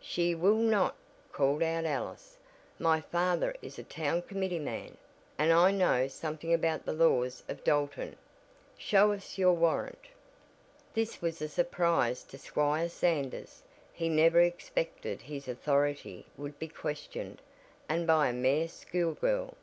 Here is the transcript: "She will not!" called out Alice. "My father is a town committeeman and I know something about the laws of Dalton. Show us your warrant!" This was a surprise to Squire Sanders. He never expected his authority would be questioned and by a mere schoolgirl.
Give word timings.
"She 0.00 0.34
will 0.34 0.56
not!" 0.56 0.96
called 1.32 1.62
out 1.62 1.84
Alice. 1.84 2.38
"My 2.78 3.02
father 3.02 3.54
is 3.60 3.78
a 3.78 3.82
town 3.82 4.22
committeeman 4.22 4.96
and 5.36 5.52
I 5.52 5.70
know 5.70 6.08
something 6.08 6.50
about 6.54 6.86
the 6.86 6.94
laws 6.94 7.42
of 7.46 7.62
Dalton. 7.62 8.16
Show 8.78 9.12
us 9.12 9.36
your 9.36 9.52
warrant!" 9.52 9.98
This 10.94 11.20
was 11.20 11.42
a 11.42 11.46
surprise 11.50 12.22
to 12.22 12.38
Squire 12.38 12.88
Sanders. 12.88 13.62
He 13.92 14.08
never 14.08 14.40
expected 14.40 15.20
his 15.20 15.46
authority 15.46 16.24
would 16.38 16.58
be 16.58 16.68
questioned 16.68 17.42
and 17.86 18.06
by 18.06 18.28
a 18.30 18.32
mere 18.32 18.68
schoolgirl. 18.68 19.54